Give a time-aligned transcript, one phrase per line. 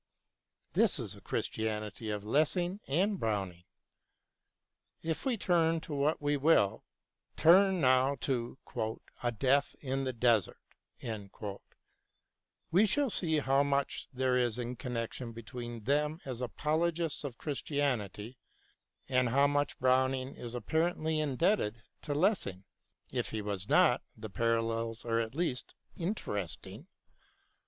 [0.73, 3.63] This is the Christianity of Lessing and Brown ing.
[5.03, 6.83] If we turn to what we will,
[7.37, 8.57] turn now to"
[9.21, 10.57] A Death in the Desert,"
[12.71, 18.39] we shall see how much there is in common between them as apologists of Christianity,
[19.07, 22.63] and how much Browning is apparently indebted to Lessing.
[23.11, 26.87] If he was not, the parallels are at least interesting.